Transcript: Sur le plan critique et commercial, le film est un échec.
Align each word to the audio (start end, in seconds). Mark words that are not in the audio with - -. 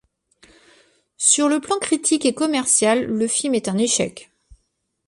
Sur 1.19 1.47
le 1.47 1.59
plan 1.61 1.77
critique 1.77 2.25
et 2.25 2.33
commercial, 2.33 3.05
le 3.05 3.27
film 3.27 3.53
est 3.53 3.67
un 3.67 3.77
échec. 3.77 4.31